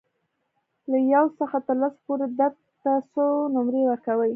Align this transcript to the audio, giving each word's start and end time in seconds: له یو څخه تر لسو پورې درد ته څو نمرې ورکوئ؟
له 0.91 0.97
یو 1.13 1.25
څخه 1.39 1.57
تر 1.67 1.75
لسو 1.81 1.99
پورې 2.05 2.27
درد 2.39 2.59
ته 2.83 2.91
څو 3.11 3.25
نمرې 3.55 3.81
ورکوئ؟ 3.87 4.29